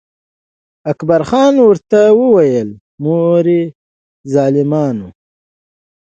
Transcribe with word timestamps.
اکبر 0.91 1.21
جان 1.29 1.55
ورته 1.67 1.99
وویل: 2.19 2.69
مورې 3.03 3.61
ظالمانو. 4.33 5.07